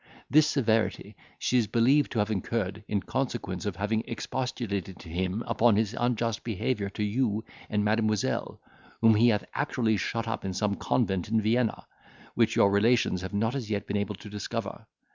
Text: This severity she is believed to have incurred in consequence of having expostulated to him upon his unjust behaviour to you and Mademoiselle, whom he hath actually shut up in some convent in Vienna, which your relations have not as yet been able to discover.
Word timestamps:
This 0.31 0.47
severity 0.47 1.15
she 1.37 1.59
is 1.59 1.67
believed 1.67 2.11
to 2.13 2.17
have 2.17 2.31
incurred 2.31 2.83
in 2.87 3.01
consequence 3.03 3.67
of 3.67 3.75
having 3.75 4.01
expostulated 4.07 4.97
to 4.97 5.09
him 5.09 5.43
upon 5.45 5.75
his 5.75 5.95
unjust 5.95 6.43
behaviour 6.43 6.89
to 6.89 7.03
you 7.03 7.45
and 7.69 7.85
Mademoiselle, 7.85 8.59
whom 9.01 9.13
he 9.13 9.29
hath 9.29 9.45
actually 9.53 9.97
shut 9.97 10.27
up 10.27 10.43
in 10.43 10.53
some 10.53 10.73
convent 10.73 11.29
in 11.29 11.39
Vienna, 11.39 11.85
which 12.33 12.55
your 12.55 12.71
relations 12.71 13.21
have 13.21 13.31
not 13.35 13.53
as 13.53 13.69
yet 13.69 13.85
been 13.85 13.95
able 13.97 14.15
to 14.15 14.27
discover. 14.27 14.87